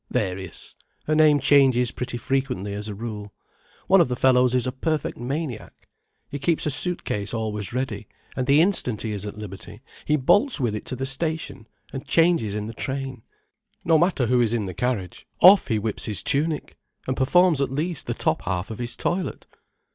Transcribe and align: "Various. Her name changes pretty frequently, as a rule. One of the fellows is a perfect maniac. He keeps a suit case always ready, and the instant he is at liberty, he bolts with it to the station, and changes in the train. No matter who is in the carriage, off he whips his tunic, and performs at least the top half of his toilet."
"Various. 0.09 0.73
Her 1.05 1.13
name 1.13 1.39
changes 1.39 1.91
pretty 1.91 2.17
frequently, 2.17 2.73
as 2.73 2.87
a 2.87 2.95
rule. 2.95 3.31
One 3.85 4.01
of 4.01 4.07
the 4.07 4.15
fellows 4.15 4.55
is 4.55 4.65
a 4.65 4.71
perfect 4.71 5.15
maniac. 5.15 5.87
He 6.27 6.39
keeps 6.39 6.65
a 6.65 6.71
suit 6.71 7.03
case 7.03 7.35
always 7.35 7.71
ready, 7.71 8.07
and 8.35 8.47
the 8.47 8.61
instant 8.61 9.03
he 9.03 9.11
is 9.11 9.27
at 9.27 9.37
liberty, 9.37 9.79
he 10.05 10.15
bolts 10.15 10.59
with 10.59 10.73
it 10.75 10.85
to 10.85 10.95
the 10.95 11.05
station, 11.05 11.67
and 11.93 12.07
changes 12.07 12.55
in 12.55 12.65
the 12.65 12.73
train. 12.73 13.21
No 13.85 13.99
matter 13.99 14.25
who 14.25 14.41
is 14.41 14.53
in 14.53 14.65
the 14.65 14.73
carriage, 14.73 15.27
off 15.39 15.67
he 15.67 15.77
whips 15.77 16.05
his 16.05 16.23
tunic, 16.23 16.77
and 17.05 17.15
performs 17.15 17.61
at 17.61 17.69
least 17.69 18.07
the 18.07 18.15
top 18.15 18.41
half 18.41 18.71
of 18.71 18.79
his 18.79 18.95
toilet." 18.95 19.45